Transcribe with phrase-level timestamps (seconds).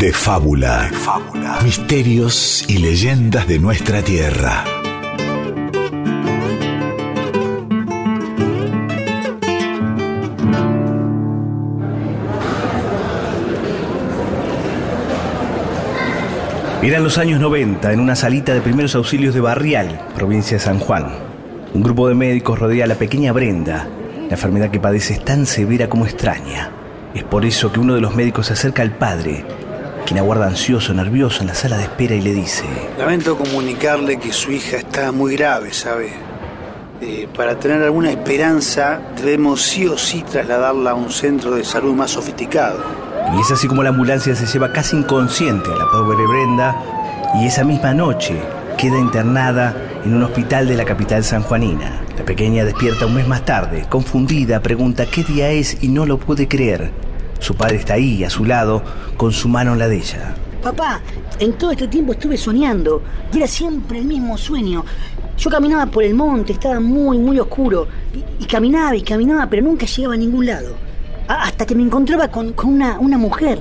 [0.00, 0.88] de fábula.
[0.92, 1.58] fábula.
[1.62, 4.64] Misterios y leyendas de nuestra tierra.
[16.82, 20.78] Eran los años 90 en una salita de primeros auxilios de Barrial, provincia de San
[20.78, 21.08] Juan.
[21.74, 23.86] Un grupo de médicos rodea a la pequeña Brenda.
[24.28, 26.70] La enfermedad que padece es tan severa como extraña.
[27.14, 29.44] Es por eso que uno de los médicos se acerca al padre,
[30.10, 32.64] quien aguarda ansioso, nervioso en la sala de espera y le dice...
[32.98, 36.10] Lamento comunicarle que su hija está muy grave, ¿sabe?
[37.00, 41.94] Eh, para tener alguna esperanza debemos sí o sí trasladarla a un centro de salud
[41.94, 42.82] más sofisticado.
[43.36, 46.74] Y es así como la ambulancia se lleva casi inconsciente a la pobre Brenda
[47.40, 48.34] y esa misma noche
[48.76, 52.02] queda internada en un hospital de la capital sanjuanina.
[52.18, 56.18] La pequeña despierta un mes más tarde, confundida, pregunta qué día es y no lo
[56.18, 56.90] puede creer.
[57.40, 58.82] Su padre está ahí, a su lado,
[59.16, 60.34] con su mano en la de ella.
[60.62, 61.00] Papá,
[61.38, 64.84] en todo este tiempo estuve soñando y era siempre el mismo sueño.
[65.38, 67.88] Yo caminaba por el monte, estaba muy, muy oscuro
[68.38, 70.76] y, caminaba y caminaba, pero nunca llegaba a ningún lado.
[71.28, 73.58] hasta que me encontraba con, una, una, mujer,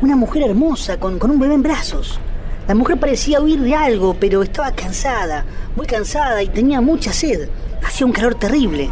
[0.00, 2.18] una mujer hermosa, con, con un bebé en brazos.
[2.66, 5.44] La mujer parecía huir de algo, pero estaba cansada,
[5.76, 7.48] muy cansada y tenía mucha sed.
[7.84, 8.90] Hacía un calor terrible.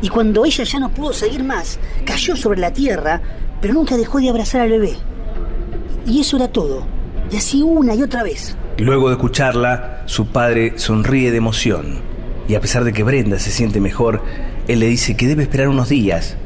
[0.00, 3.20] Y cuando ella ya no pudo seguir más, cayó sobre la tierra
[3.62, 4.96] pero nunca dejó de abrazar al bebé.
[6.04, 6.84] Y eso era todo.
[7.30, 8.56] Y así una y otra vez.
[8.76, 12.00] Luego de escucharla, su padre sonríe de emoción.
[12.48, 14.20] Y a pesar de que Brenda se siente mejor,
[14.66, 16.36] él le dice que debe esperar unos días,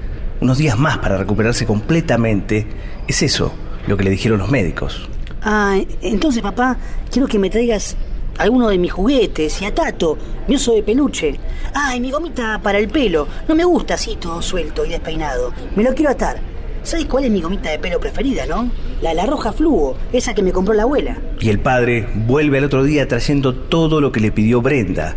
[0.42, 2.66] unos días más para recuperarse completamente.
[3.08, 3.52] Es eso
[3.86, 5.08] lo que le dijeron los médicos.
[5.42, 6.76] Ah, entonces papá,
[7.10, 7.96] quiero que me traigas
[8.36, 11.40] alguno de mis juguetes y a Tato, mi oso de peluche.
[11.72, 13.26] Ah, y mi gomita para el pelo.
[13.48, 15.54] No me gusta así todo suelto y despeinado.
[15.74, 16.55] Me lo quiero atar.
[16.86, 18.70] ¿Sabes cuál es mi gomita de pelo preferida, no?
[19.02, 21.18] La, la roja fluo, esa que me compró la abuela.
[21.40, 25.16] Y el padre vuelve al otro día trayendo todo lo que le pidió Brenda.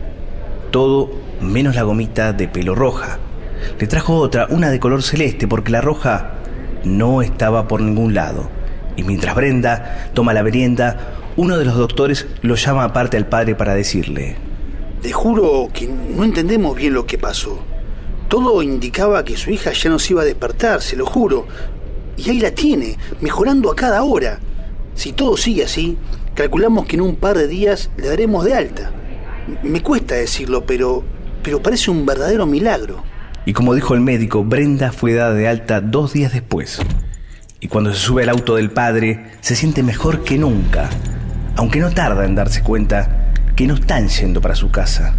[0.71, 3.19] Todo menos la gomita de pelo roja.
[3.79, 6.31] Le trajo otra, una de color celeste, porque la roja
[6.85, 8.49] no estaba por ningún lado.
[8.95, 13.53] Y mientras Brenda toma la merienda, uno de los doctores lo llama aparte al padre
[13.53, 14.37] para decirle...
[15.03, 17.59] Te juro que no entendemos bien lo que pasó.
[18.29, 21.47] Todo indicaba que su hija ya no se iba a despertar, se lo juro.
[22.15, 24.39] Y ahí la tiene, mejorando a cada hora.
[24.93, 25.97] Si todo sigue así,
[26.35, 28.91] calculamos que en un par de días le daremos de alta.
[29.63, 31.03] Me cuesta decirlo, pero,
[31.41, 33.03] pero parece un verdadero milagro.
[33.45, 36.79] Y como dijo el médico, Brenda fue dada de alta dos días después.
[37.59, 40.91] Y cuando se sube al auto del padre, se siente mejor que nunca,
[41.55, 45.15] aunque no tarda en darse cuenta que no están yendo para su casa.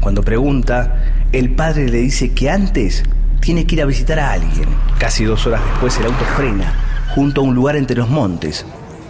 [0.00, 3.02] Cuando pregunta, el padre le dice que antes
[3.40, 4.68] tiene que ir a visitar a alguien.
[4.98, 6.72] Casi dos horas después el auto frena
[7.14, 8.64] junto a un lugar entre los montes.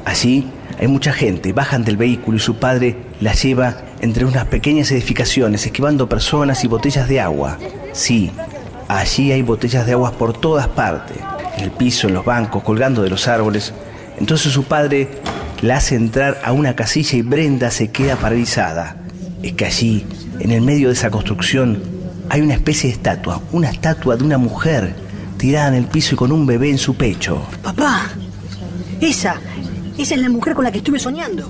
[0.05, 4.91] Allí hay mucha gente, bajan del vehículo y su padre la lleva entre unas pequeñas
[4.93, 7.59] edificaciones, esquivando personas y botellas de agua.
[7.93, 8.31] Sí,
[8.89, 11.19] allí hay botellas de agua por todas partes,
[11.57, 13.73] en el piso, en los bancos, colgando de los árboles.
[14.19, 15.09] Entonces su padre
[15.63, 18.97] la hace entrar a una casilla y Brenda se queda paralizada.
[19.43, 20.07] Es que allí,
[20.41, 21.98] en el medio de esa construcción,
[22.31, 24.95] hay una especie de estatua, una estatua de una mujer
[25.37, 27.43] tirada en el piso y con un bebé en su pecho.
[27.63, 28.09] Papá,
[29.01, 29.37] esa,
[29.97, 31.49] esa es la mujer con la que estuve soñando.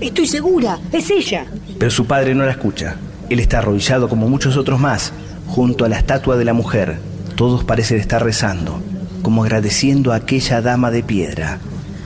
[0.00, 1.46] Estoy segura, es ella.
[1.78, 2.96] Pero su padre no la escucha.
[3.28, 5.12] Él está arrodillado como muchos otros más,
[5.46, 6.98] junto a la estatua de la mujer.
[7.36, 8.80] Todos parecen estar rezando,
[9.22, 11.58] como agradeciendo a aquella dama de piedra.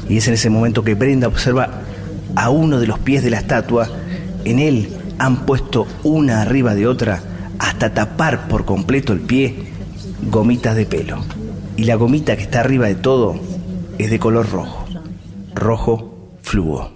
[0.08, 1.82] Y es en ese momento que Brenda observa
[2.34, 3.88] a uno de los pies de la estatua.
[4.44, 7.22] En él han puesto una arriba de otra
[7.62, 9.54] hasta tapar por completo el pie
[10.30, 11.24] gomitas de pelo.
[11.76, 13.36] Y la gomita que está arriba de todo
[13.98, 14.84] es de color rojo,
[15.54, 16.90] rojo fluo.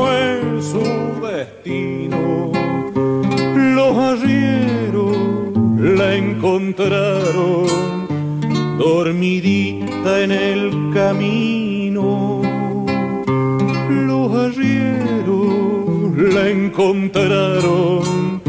[0.00, 0.82] Fue su
[1.20, 2.52] destino.
[3.76, 5.16] Los arrieros
[5.78, 7.66] la encontraron
[8.78, 12.40] dormidita en el camino.
[13.90, 18.40] Los arrieros la encontraron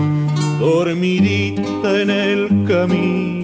[0.59, 3.40] dormidita en el camino.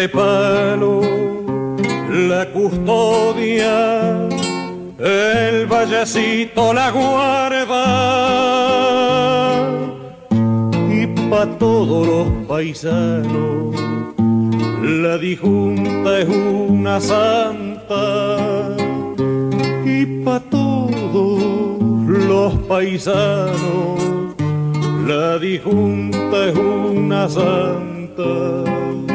[0.00, 1.02] De palo,
[2.28, 4.28] la custodia,
[4.98, 7.84] el vallecito la guarda.
[10.90, 13.76] Y pa' todos los paisanos,
[15.02, 18.74] la dijunta es una santa
[19.84, 21.42] y pa' todos
[22.08, 24.00] los paisanos
[25.06, 29.09] la dijunta es una santa.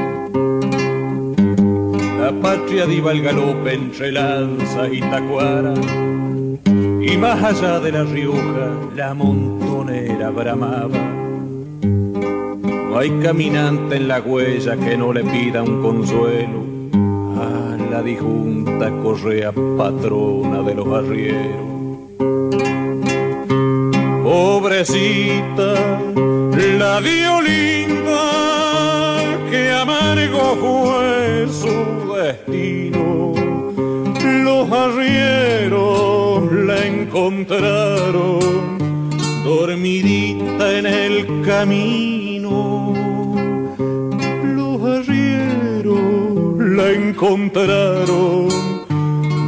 [2.25, 5.75] La patria diva el galope entre lanzas y tacuara
[6.65, 10.97] y más allá de la Rioja la montonera bramaba.
[11.83, 16.63] No hay caminante en la huella que no le pida un consuelo
[17.39, 21.75] a la dijunta correa patrona de los arrieros.
[24.23, 25.75] Pobrecita,
[26.79, 28.21] la dio linda,
[29.51, 32.04] que amargo fue su
[37.25, 38.77] encontraron
[39.43, 42.93] dormidita en el camino.
[44.43, 48.49] Los arrieros la encontraron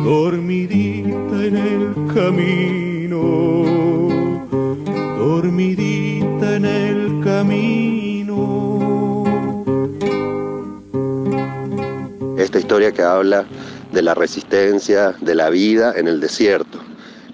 [0.04, 3.40] dormidita en el camino,
[5.20, 8.34] dormidita en el camino.
[12.40, 13.46] Esta historia que habla
[13.92, 16.87] de la resistencia, de la vida en el desierto.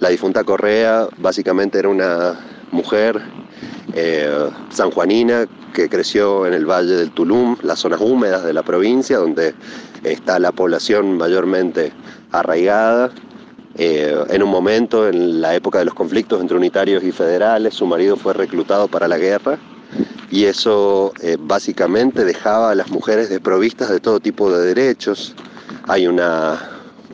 [0.03, 2.37] La difunta Correa básicamente era una
[2.71, 3.21] mujer
[3.93, 9.17] eh, sanjuanina que creció en el valle del Tulum, las zonas húmedas de la provincia,
[9.17, 9.55] donde
[10.03, 11.93] está la población mayormente
[12.33, 13.11] arraigada.
[13.75, 17.85] Eh, en un momento, en la época de los conflictos entre unitarios y federales, su
[17.85, 19.57] marido fue reclutado para la guerra
[20.29, 25.33] y eso eh, básicamente dejaba a las mujeres desprovistas de todo tipo de derechos.
[25.87, 26.59] Hay una,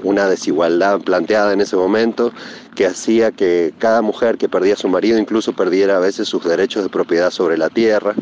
[0.01, 2.33] una desigualdad planteada en ese momento
[2.79, 6.45] que hacía que cada mujer que perdía a su marido incluso perdiera a veces sus
[6.45, 8.15] derechos de propiedad sobre la tierra.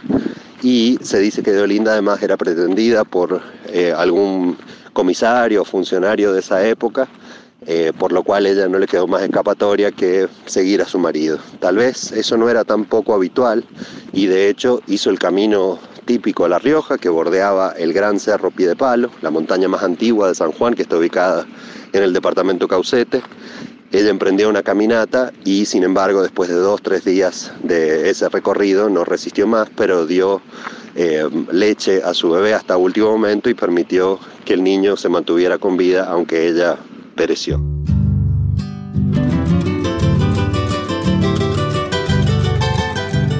[0.63, 4.57] Y se dice que Deolinda además era pretendida por eh, algún
[4.93, 7.07] comisario o funcionario de esa época,
[7.67, 11.37] eh, por lo cual ella no le quedó más escapatoria que seguir a su marido.
[11.59, 13.63] Tal vez eso no era tan poco habitual
[14.11, 18.49] y de hecho hizo el camino típico a La Rioja que bordeaba el gran cerro
[18.49, 21.45] Piedepalo, la montaña más antigua de San Juan que está ubicada
[21.93, 23.21] en el departamento Caucete.
[23.91, 28.89] Ella emprendió una caminata y sin embargo después de dos, tres días de ese recorrido
[28.89, 30.41] no resistió más, pero dio
[30.95, 35.57] eh, leche a su bebé hasta último momento y permitió que el niño se mantuviera
[35.57, 36.75] con vida aunque ella
[37.15, 37.61] pereció.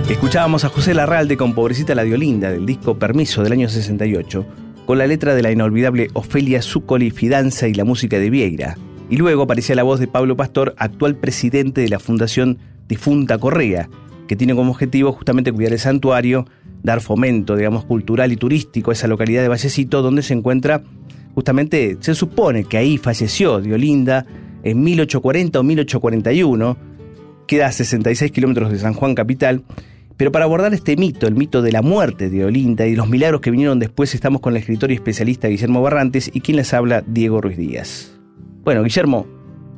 [0.10, 4.46] Escuchábamos a José Larralde con Pobrecita la Diolinda del disco Permiso del año 68,
[4.86, 8.78] con la letra de la inolvidable Ofelia Zuccoli Fidanza y la música de Vieira.
[9.10, 13.90] Y luego aparecía la voz de Pablo Pastor, actual presidente de la Fundación Difunta Correa,
[14.28, 16.46] que tiene como objetivo justamente cuidar el santuario,
[16.84, 20.84] dar fomento, digamos, cultural y turístico a esa localidad de Vallecito, donde se encuentra,
[21.36, 24.26] justamente, se supone que ahí falleció Diolinda
[24.64, 26.78] en 1840 o 1841,
[27.48, 29.64] queda a 66 kilómetros de San Juan capital,
[30.18, 33.40] pero para abordar este mito, el mito de la muerte de Olinda y los milagros
[33.40, 37.04] que vinieron después, estamos con el escritor y especialista Guillermo Barrantes y quien les habla,
[37.06, 38.17] Diego Ruiz Díaz.
[38.68, 39.26] Bueno, Guillermo,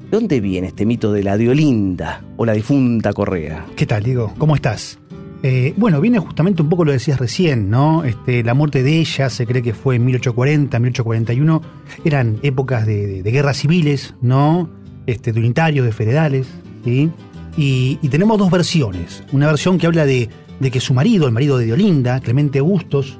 [0.01, 3.67] ¿de dónde viene este mito de la Diolinda o la difunta Correa?
[3.75, 4.34] ¿Qué tal, Diego?
[4.39, 4.98] ¿Cómo estás?
[5.43, 8.03] Eh, bueno, viene justamente un poco lo decías recién, ¿no?
[8.03, 11.62] Este, la muerte de ella se cree que fue en 1840, 1841.
[12.03, 14.72] Eran épocas de, guerras civiles, ¿no?
[15.05, 16.48] Este, de unitarios, de federales,
[16.84, 17.12] ¿sí?
[17.58, 19.24] Y, tenemos dos versiones.
[19.31, 20.29] Una versión que habla de,
[20.60, 23.19] que su marido, el marido de Diolinda, Clemente Augustos,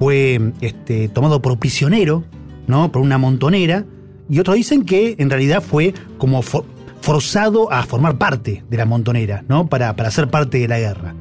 [0.00, 2.24] fue este, tomado por prisionero,
[2.66, 2.90] ¿no?
[2.90, 3.86] Por una montonera.
[4.28, 6.64] Y otros dicen que en realidad fue como for,
[7.00, 9.66] forzado a formar parte de la montonera, ¿no?
[9.68, 11.14] Para, para ser parte de la guerra.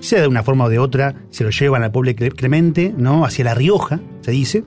[0.00, 3.24] Sea de una forma o de otra, se lo llevan al pueblo Clemente, ¿no?
[3.24, 4.64] Hacia La Rioja, se dice.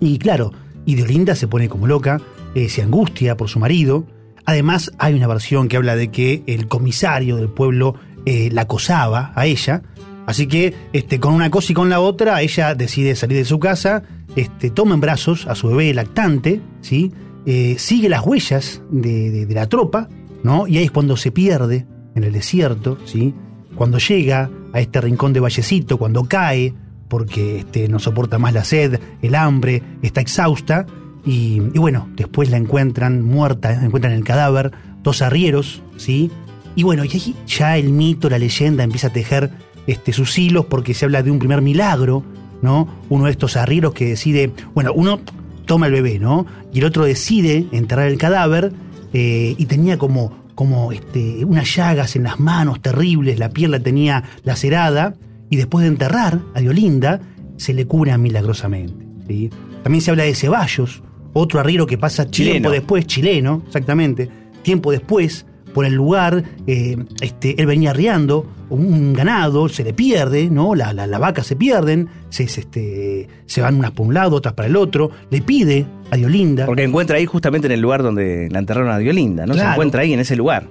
[0.00, 0.52] Y claro,
[0.84, 2.20] y Diolinda se pone como loca,
[2.54, 4.06] eh, se angustia por su marido.
[4.46, 9.32] Además, hay una versión que habla de que el comisario del pueblo eh, la acosaba
[9.34, 9.82] a ella
[10.28, 13.58] Así que este, con una cosa y con la otra, ella decide salir de su
[13.58, 14.02] casa,
[14.36, 17.10] este, toma en brazos a su bebé lactante, ¿sí?
[17.46, 20.06] Eh, sigue las huellas de, la tropa,
[20.42, 20.66] ¿no?
[20.66, 23.32] Y ahí es cuando se pierde en el desierto, ¿sí?
[23.74, 26.74] Cuando llega a este rincón de Vallecito, cuando cae,
[27.08, 30.84] porque este, no soporta más la sed, el hambre, está exhausta,
[31.24, 36.30] y, y bueno, después la encuentran muerta, encuentran el cadáver, dos arrieros, ¿sí?
[36.76, 39.50] Y bueno, y ahí ya el mito, la leyenda empieza a tejer
[39.88, 42.22] este, sus hilos porque se habla de un primer milagro,
[42.60, 42.86] ¿no?
[43.08, 45.18] Uno de estos arrieros que decide, bueno, uno
[45.64, 46.46] toma el bebé, ¿no?
[46.72, 48.70] Y el otro decide enterrar el cadáver
[49.14, 53.80] eh, y tenía como, como este, unas llagas en las manos terribles, la piel la
[53.80, 55.14] tenía lacerada
[55.48, 57.20] y después de enterrar a Diolinda
[57.56, 59.06] se le cura milagrosamente.
[59.26, 59.50] ¿sí?
[59.82, 61.02] También se habla de Ceballos,
[61.32, 62.52] otro arriero que pasa Chileno.
[62.52, 64.28] tiempo después, chileno, exactamente,
[64.62, 70.50] tiempo después, por el lugar, eh, este, él venía arriando un ganado, se le pierde,
[70.50, 70.74] ¿no?
[70.74, 74.36] La- la- las vacas se pierden, se, se, este, se van unas por un lado,
[74.36, 78.02] otras para el otro, le pide a Diolinda, Porque encuentra ahí justamente en el lugar
[78.02, 79.54] donde la enterraron a Diolinda, ¿no?
[79.54, 80.68] Se encuentra ahí en ese lugar.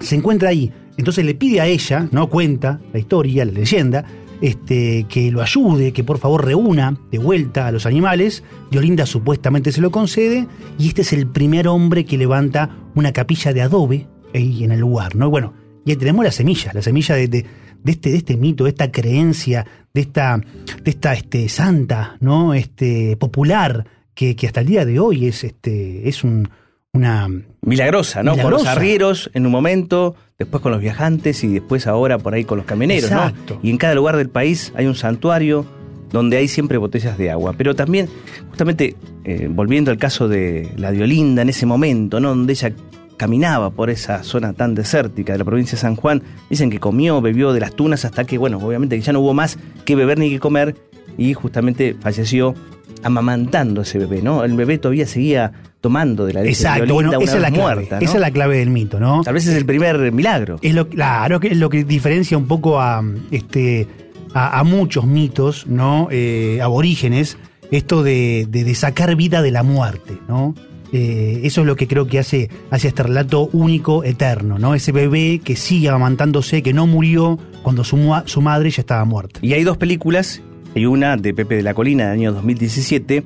[0.00, 2.28] se encuentra ahí, entonces le pide a ella, ¿no?
[2.28, 4.04] Cuenta la historia, la leyenda,
[4.40, 8.44] este, que lo ayude, que por favor reúna de vuelta a los animales.
[8.70, 10.46] Diolinda supuestamente se lo concede
[10.78, 14.80] y este es el primer hombre que levanta una capilla de adobe ahí en el
[14.80, 15.30] lugar, ¿no?
[15.30, 15.54] Bueno,
[15.84, 17.46] y ahí tenemos la semilla, la semilla de, de-
[17.84, 20.36] de este, de este mito, de esta creencia, de esta,
[20.82, 22.52] de esta este, santa, ¿no?
[22.52, 26.48] Este, popular, que, que hasta el día de hoy es, este, es un,
[26.92, 27.28] una...
[27.62, 28.36] Milagrosa, ¿no?
[28.36, 32.44] Con los arrieros en un momento, después con los viajantes y después ahora por ahí
[32.44, 33.54] con los camioneros, Exacto.
[33.54, 33.60] ¿no?
[33.62, 35.64] Y en cada lugar del país hay un santuario
[36.10, 37.54] donde hay siempre botellas de agua.
[37.56, 38.08] Pero también,
[38.50, 42.30] justamente, eh, volviendo al caso de la Diolinda en ese momento, ¿no?
[42.30, 42.72] Donde ella
[43.18, 47.20] caminaba por esa zona tan desértica de la provincia de San Juan, dicen que comió,
[47.20, 50.18] bebió de las tunas hasta que, bueno, obviamente que ya no hubo más que beber
[50.18, 50.74] ni que comer
[51.18, 52.54] y justamente falleció
[53.02, 54.44] amamantando a ese bebé, ¿no?
[54.44, 57.62] El bebé todavía seguía tomando de la leche Exacto, bueno, esa es la clave.
[57.74, 58.04] muerta, ¿no?
[58.04, 59.22] Esa es la clave del mito, ¿no?
[59.22, 60.56] Tal vez es el primer milagro.
[60.62, 63.86] Es lo, claro, que es lo que diferencia un poco a, este,
[64.34, 66.08] a, a muchos mitos, ¿no?
[66.10, 67.38] Eh, aborígenes,
[67.70, 70.54] esto de, de- de sacar vida de la muerte, ¿no?
[70.92, 74.74] Eh, eso es lo que creo que hace, hace este relato único, eterno, ¿no?
[74.74, 79.40] Ese bebé que sigue amamantándose, que no murió cuando su, su madre ya estaba muerta.
[79.42, 80.42] Y hay dos películas,
[80.74, 83.22] hay una de Pepe de la Colina del año 2017,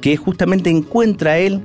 [0.00, 1.62] que justamente encuentra a él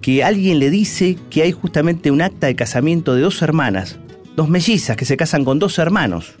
[0.00, 3.98] que alguien le dice que hay justamente un acta de casamiento de dos hermanas,
[4.36, 6.34] dos mellizas que se casan con dos hermanos.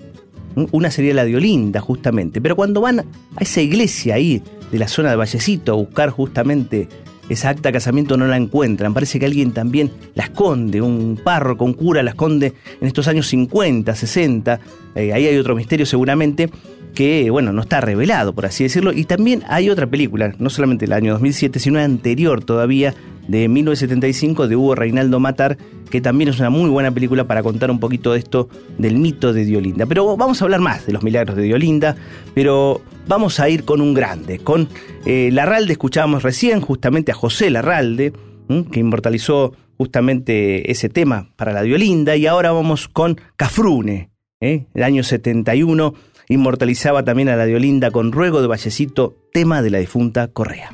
[0.72, 2.40] Una sería la de Olinda, justamente.
[2.40, 3.04] Pero cuando van a
[3.40, 6.88] esa iglesia ahí de la zona de Vallecito a buscar justamente
[7.28, 8.94] esa acta de casamiento no la encuentran.
[8.94, 13.26] Parece que alguien también la esconde, un párroco, un cura la esconde en estos años
[13.28, 14.60] 50, 60.
[14.94, 16.50] Eh, ahí hay otro misterio seguramente
[16.94, 18.92] que, bueno, no está revelado, por así decirlo.
[18.92, 22.94] Y también hay otra película, no solamente del año 2007, sino anterior todavía,
[23.28, 25.56] de 1975, de Hugo Reinaldo Matar,
[25.90, 29.32] que también es una muy buena película para contar un poquito de esto del mito
[29.32, 29.86] de Diolinda.
[29.86, 31.96] Pero vamos a hablar más de los milagros de Diolinda,
[32.34, 34.68] pero vamos a ir con un grande, con
[35.04, 38.12] eh, Larralde, escuchábamos recién justamente a José Larralde,
[38.72, 44.66] que inmortalizó justamente ese tema para la Diolinda, y ahora vamos con Cafrune, ¿eh?
[44.74, 45.94] el año 71,
[46.30, 50.70] inmortalizaba también a la Diolinda con Ruego de Vallecito, tema de la difunta Correa.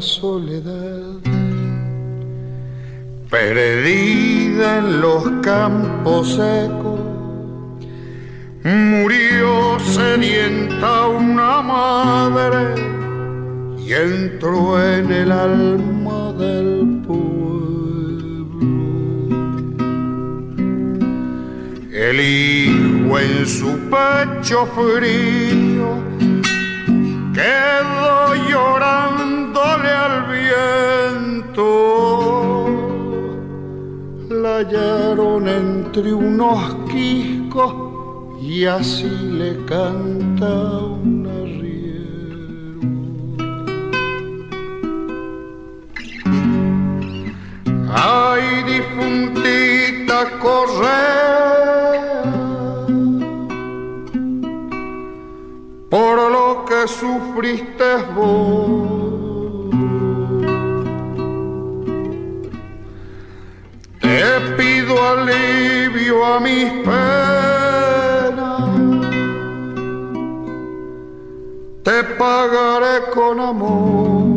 [0.00, 1.20] Soledad,
[3.30, 7.00] perdida en los campos secos,
[8.64, 12.74] murió sedienta una madre
[13.78, 17.18] y entró en el alma del pueblo.
[21.92, 25.88] El hijo en su pecho frío
[27.34, 27.97] quedó
[34.58, 37.74] La hallaron entre unos quiscos
[38.42, 42.80] y así le canta un arriero.
[47.88, 50.98] Ay, difuntita Correa
[56.88, 58.97] sufriste vos.
[64.88, 66.94] Pido alivio a mis penas,
[71.82, 74.28] te pagaré con amor.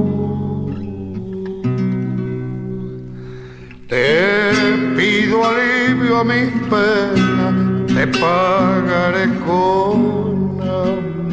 [3.87, 4.51] Te
[4.97, 7.53] pido alivio a mis penas,
[7.87, 11.30] te pagaré con amor.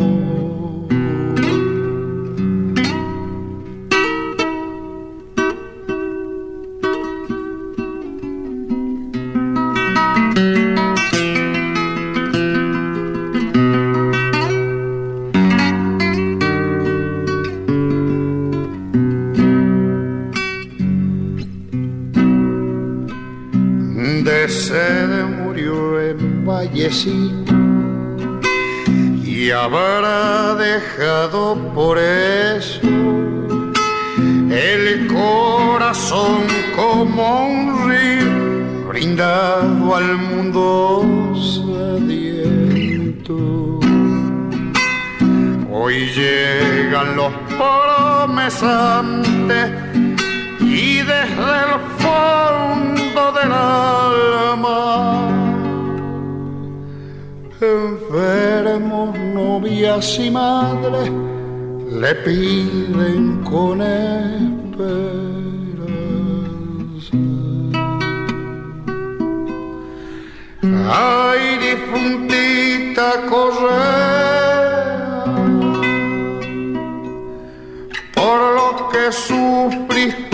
[51.38, 55.28] Y desde el fondo del alma
[57.60, 61.10] enfermos, novias y madres
[61.90, 64.38] le piden con esperanza.
[70.90, 75.24] Ay, difuntita correa,
[78.14, 80.27] por lo que sufriste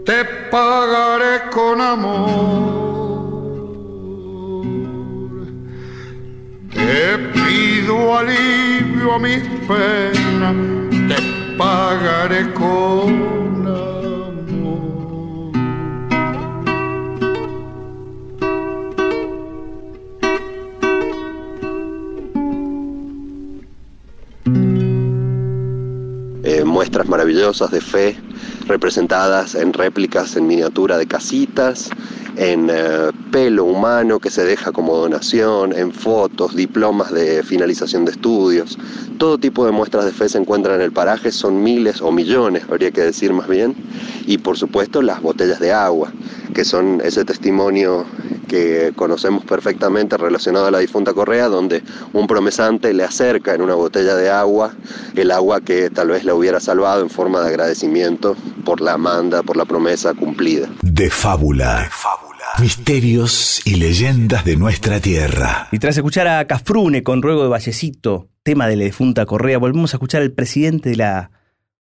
[0.05, 3.07] te pagaré con amor.
[6.75, 10.55] Te pido alivio a mis penas,
[11.09, 11.17] te
[11.57, 13.96] pagaré con amor.
[26.97, 28.17] Muestras maravillosas de fe
[28.69, 31.91] representadas en réplicas en miniatura de casitas,
[32.39, 38.13] en eh, pelo humano que se deja como donación, en fotos, diplomas de finalización de
[38.13, 38.79] estudios.
[39.19, 42.63] Todo tipo de muestras de fe se encuentran en el paraje, son miles o millones,
[42.71, 43.77] habría que decir más bien,
[44.27, 46.11] y por supuesto las botellas de agua,
[46.55, 48.07] que son ese testimonio
[48.47, 51.83] que conocemos perfectamente relacionado a la difunta Correa, donde
[52.13, 54.75] un promesante le acerca en una botella de agua
[55.15, 59.43] el agua que tal vez le hubiera salvado en forma de agradecimiento por la manda,
[59.43, 60.69] por la promesa cumplida.
[60.83, 61.89] De fábula.
[62.59, 65.69] Misterios y leyendas de nuestra tierra.
[65.73, 69.93] Y tras escuchar a Cafrune con Ruego de Vallecito, tema de la difunta Correa, volvemos
[69.93, 71.31] a escuchar al presidente de la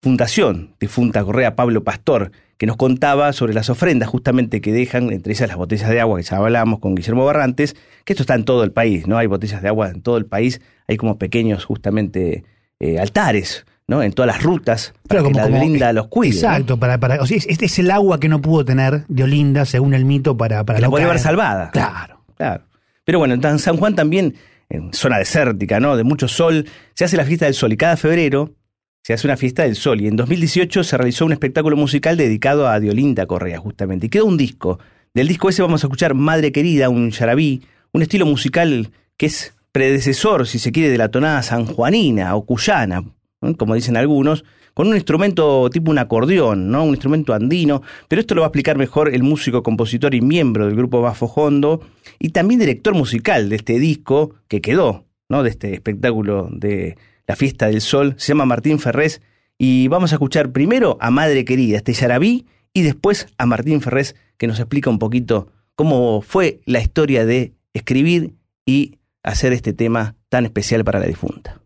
[0.02, 5.34] Fundación Difunta Correa, Pablo Pastor, que nos contaba sobre las ofrendas justamente que dejan, entre
[5.34, 8.43] esas las botellas de agua que ya hablamos con Guillermo Barrantes, que esto está en
[8.45, 9.17] todo el país, ¿no?
[9.17, 12.43] Hay botellas de agua en todo el país, hay como pequeños justamente
[12.82, 14.04] eh, altares, ¿no?
[14.04, 16.32] En todas las rutas, para Claro, que como- la como- Olinda los cuide.
[16.34, 16.36] ¿no?
[16.38, 19.24] Exacto, para, para, o sea, es- este es el agua que no pudo tener de
[19.24, 21.72] Olinda, según el mito, para, para Que la podía haber salvada.
[21.72, 22.22] Claro.
[22.38, 22.63] Claro.
[23.06, 24.36] Pero bueno, en San Juan también,
[24.69, 25.95] en zona desértica, ¿no?
[25.98, 28.54] De mucho sol, se hace la fiesta del sol y cada febrero
[29.04, 30.02] se hace una fiesta del sol.
[30.02, 34.08] Y en 2018 se realizó un espectáculo musical dedicado a Diolinda Correa, justamente.
[34.08, 34.80] Y quedó un disco.
[35.14, 39.54] Del disco ese vamos a escuchar Madre Querida, un yarabí, un estilo musical que es
[39.72, 43.04] predecesor, si se quiere, de la tonada sanjuanina o cuyana,
[43.42, 43.58] ¿no?
[43.58, 46.84] como dicen algunos, con un instrumento tipo un acordeón, ¿no?
[46.84, 50.68] Un instrumento andino, pero esto lo va a explicar mejor el músico, compositor y miembro
[50.68, 51.82] del grupo Bafo Hondo
[52.18, 55.44] y también director musical de este disco que quedó, ¿no?
[55.44, 56.98] De este espectáculo de
[57.30, 59.22] la Fiesta del Sol, se llama Martín Ferrés
[59.56, 64.15] y vamos a escuchar primero a Madre Querida, este yarabí, y después a Martín Ferrés
[64.38, 68.34] que nos explica un poquito cómo fue la historia de escribir
[68.65, 71.62] y hacer este tema tan especial para la difunta.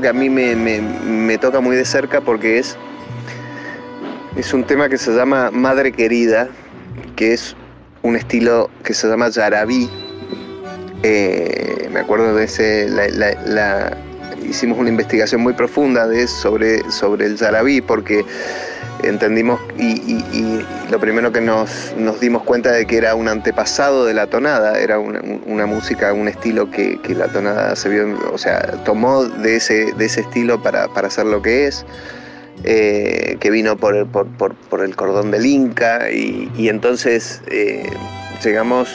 [0.00, 2.76] Que a mí me, me- me toca muy de cerca porque es,
[4.36, 6.48] es un tema que se llama Madre Querida,
[7.16, 7.56] que es
[8.02, 9.88] un estilo que se llama Yarabí.
[11.02, 13.96] Eh, me acuerdo de ese, la- la- la-
[14.48, 18.24] hicimos una investigación muy profunda de, sobre, sobre el Yarabí porque
[19.04, 20.20] entendimos y,
[20.90, 24.98] lo primero que nos, dimos cuenta de que era un antepasado de la tonada, era
[24.98, 30.06] una, música, un estilo que, la tonada se vio, o sea, tomó de ese, de
[30.06, 31.86] ese estilo para, para hacer lo que es,
[32.64, 37.88] eh, que vino por, por, por- el cordón del Inca y, y entonces eh,
[38.42, 38.88] llegamos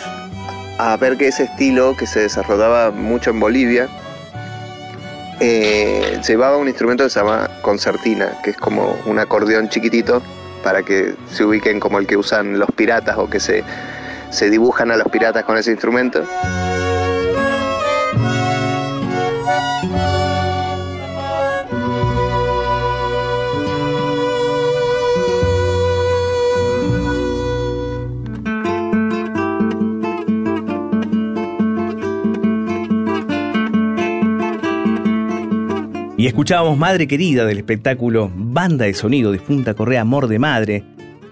[0.77, 3.87] a ver que ese estilo que se desarrollaba mucho en Bolivia,
[5.39, 10.21] eh, llevaba un instrumento que se llama concertina, que es como un acordeón chiquitito
[10.63, 13.63] para que se ubiquen como el que usan los piratas o que se,
[14.31, 16.23] se dibujan a los piratas con ese instrumento.
[36.25, 40.83] Y escuchábamos Madre Querida del espectáculo Banda de Sonido Difunta Correa Amor de Madre.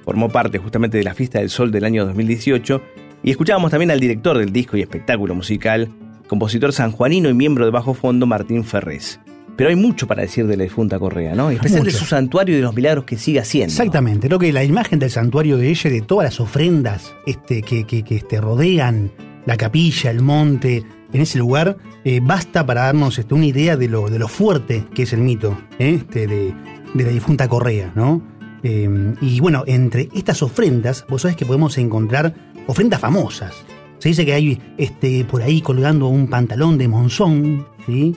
[0.06, 2.80] Formó parte justamente de la Fiesta del Sol del año 2018.
[3.24, 5.90] Y escuchábamos también al director del disco y espectáculo musical,
[6.28, 9.20] compositor sanjuanino y miembro de Bajo Fondo Martín Ferrés.
[9.58, 11.50] Pero hay mucho para decir de la difunta Correa, ¿no?
[11.50, 13.72] En especial de su santuario y de los milagros que sigue haciendo.
[13.72, 17.64] Exactamente, creo que la imagen del santuario de ella y de todas las ofrendas este,
[17.64, 19.10] que, que- que, este, rodean
[19.48, 23.88] la capilla, el monte, en ese lugar, eh, basta para darnos este, una idea de
[23.88, 26.00] lo, de lo fuerte que es el mito ¿eh?
[26.00, 26.54] este, de,
[26.94, 28.22] de la difunta Correa, ¿no?
[28.64, 32.34] Eh, y bueno, entre estas ofrendas, vos sabés que podemos encontrar
[32.68, 33.54] ofrendas famosas.
[34.00, 38.16] Se dice que hay este, por ahí colgando un pantalón de Monzón, ¿sí?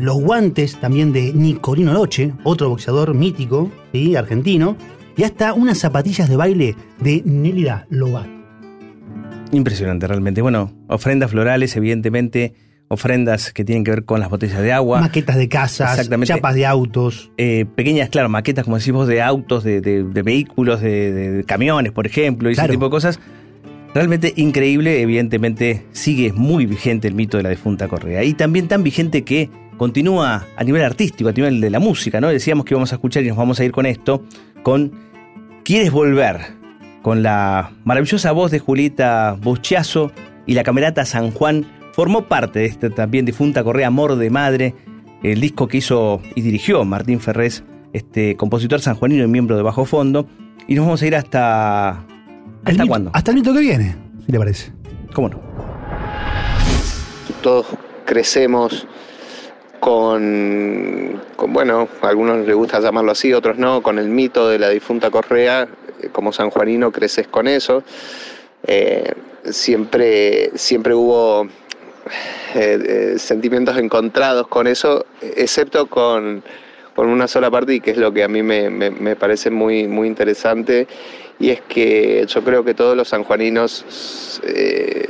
[0.00, 4.14] Los guantes también de Nicolino Roche, otro boxeador mítico, ¿sí?
[4.16, 4.76] argentino,
[5.16, 8.41] y hasta unas zapatillas de baile de Nélida Lobato.
[9.52, 10.42] Impresionante realmente.
[10.42, 12.54] Bueno, ofrendas florales, evidentemente,
[12.88, 15.00] ofrendas que tienen que ver con las botellas de agua.
[15.00, 17.30] Maquetas de casas, chapas de autos.
[17.36, 22.06] eh, pequeñas, claro, maquetas, como decimos, de autos, de, de- de vehículos, de, camiones, por
[22.06, 22.66] ejemplo, y Claro.
[22.72, 23.20] ese tipo de cosas.
[23.94, 28.24] Realmente increíble, evidentemente sigue muy vigente el mito de la difunta Correa.
[28.24, 32.28] Y también tan vigente que continúa a nivel artístico, a nivel de la música, ¿no?
[32.28, 34.24] Decíamos que íbamos a escuchar y nos vamos a ir con esto,
[34.62, 34.92] con
[35.64, 36.38] ¿Quieres volver?
[37.02, 40.12] Con la maravillosa voz de Julieta Buschiazo
[40.46, 44.74] y la camerata San Juan, formó parte de este también difunta Correa Amor de Madre,
[45.22, 49.84] el disco que hizo y dirigió Martín Ferrés, este compositor sanjuanino y miembro de Bajo
[49.84, 50.26] Fondo.
[50.68, 52.04] Y nos vamos a ir hasta.
[52.64, 53.10] ¿Hasta cuándo?
[53.12, 54.72] Hasta el mito que viene, si le parece.
[55.12, 55.52] ¿Cómo no?
[57.42, 57.66] todos
[58.06, 58.86] crecemos
[59.80, 64.58] con, con, bueno, a algunos les gusta llamarlo así, otros no, con el mito de
[64.58, 65.68] la difunta Correa,
[66.10, 67.82] como sanjuanino creces con eso.
[68.66, 69.12] Eh,
[69.50, 71.46] siempre, siempre hubo
[72.54, 72.78] eh,
[73.14, 76.42] eh, sentimientos encontrados con eso, excepto con,
[76.94, 79.50] con una sola parte y que es lo que a mí me, me- me parece
[79.50, 80.86] muy, muy interesante
[81.40, 85.06] y es que yo creo que todos los sanjuaninos eh,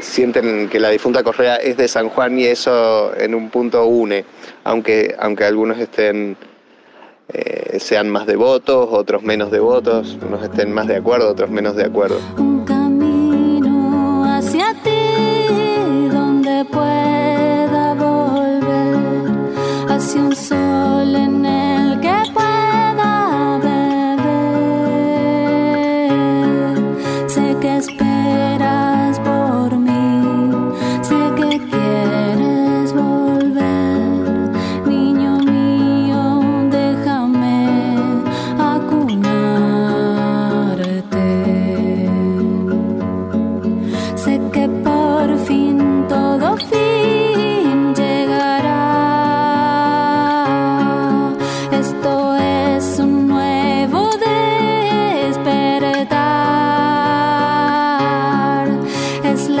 [0.00, 4.24] sienten que la difunta Correa es de San Juan y eso en un punto une,
[4.62, 6.36] aunque, aunque algunos estén
[7.32, 11.84] eh, sean más devotos, otros menos devotos, unos estén más de acuerdo, otros menos de
[11.84, 12.20] acuerdo.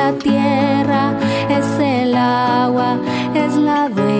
[0.04, 2.98] La tierra, es el agua,
[3.34, 4.13] es la dueña